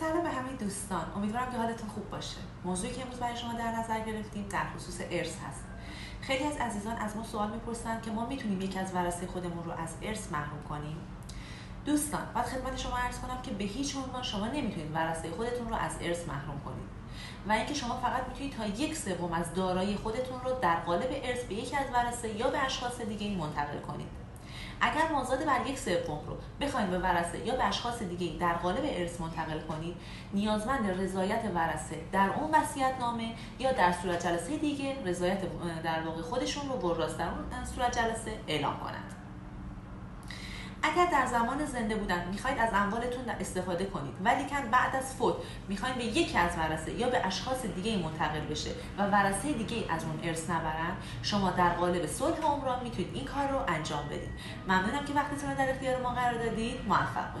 [0.00, 1.12] سلام به همه دوستان.
[1.16, 2.36] امیدوارم که حالتون خوب باشه.
[2.64, 5.64] موضوعی که امروز برای شما در نظر گرفتیم در خصوص ارث هست.
[6.20, 9.72] خیلی از عزیزان از ما سوال می‌پرسن که ما می‌تونیم یکی از ورثه خودمون رو
[9.72, 10.96] از ارث محروم کنیم؟
[11.84, 15.74] دوستان باید خدمت شما عرض کنم که به هیچ عنوان شما نمی‌تونید ورثه خودتون رو
[15.74, 16.88] از ارث محروم کنید.
[17.48, 21.44] و اینکه شما فقط می‌تونید تا یک سوم از دارایی خودتون رو در قالب ارث
[21.44, 24.27] به یکی از ورثه یا به اشخاص دیگه منتقل کنید.
[24.80, 28.80] اگر مازاد بر یک سوم رو بخواید به ورثه یا به اشخاص دیگه در قالب
[28.84, 29.96] ارث منتقل کنید
[30.34, 35.38] نیازمند رضایت ورثه در اون وصیت نامه یا در صورت جلسه دیگه رضایت
[35.82, 39.17] در واقع خودشون رو براست در اون صورت جلسه اعلام کنند.
[40.92, 45.34] اگر در زمان زنده بودن می‌خواید از اموالتون استفاده کنید ولی کن بعد از فوت
[45.68, 50.04] می‌خواید به یکی از ورثه یا به اشخاص دیگه منتقل بشه و ورثه دیگه از
[50.04, 50.92] اون ارث نبرن
[51.22, 54.30] شما در قالب صلح عمران می‌تونید این کار رو انجام بدید.
[54.68, 56.80] ممنونم که وقتتون رو در اختیار ما قرار دادید.
[56.88, 57.34] موفق